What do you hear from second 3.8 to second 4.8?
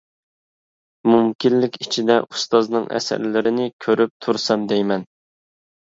كۆرۈپ تۇرسام